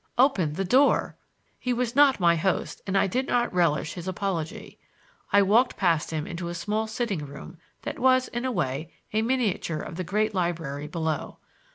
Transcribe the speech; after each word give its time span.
"Open 0.17 0.53
the 0.53 0.65
door!" 0.65 1.15
He 1.59 1.73
was 1.73 1.95
not 1.95 2.19
my 2.19 2.35
host 2.35 2.81
and 2.87 2.97
I 2.97 3.05
did 3.05 3.27
not 3.27 3.53
relish 3.53 3.93
his 3.93 4.07
apology. 4.07 4.79
I 5.31 5.43
walked 5.43 5.77
past 5.77 6.09
him 6.09 6.25
into 6.25 6.47
a 6.47 6.55
small 6.55 6.87
sitting 6.87 7.23
room 7.23 7.59
that 7.83 7.99
was, 7.99 8.27
in 8.29 8.43
a 8.43 8.51
way, 8.51 8.91
a 9.13 9.21
miniature 9.21 9.77
of 9.77 9.97
the 9.97 10.03
great 10.03 10.33
library 10.33 10.87
below. 10.87 11.37